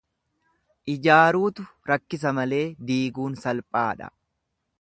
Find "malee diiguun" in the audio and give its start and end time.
2.39-3.41